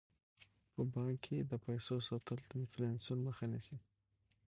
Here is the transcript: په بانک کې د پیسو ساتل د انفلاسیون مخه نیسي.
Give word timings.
په 0.73 0.81
بانک 0.93 1.17
کې 1.25 1.37
د 1.51 1.53
پیسو 1.65 1.95
ساتل 2.07 2.37
د 2.45 2.51
انفلاسیون 2.59 3.19
مخه 3.27 3.45
نیسي. 3.51 3.77